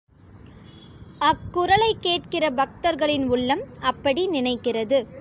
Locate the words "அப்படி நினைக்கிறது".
3.79-5.05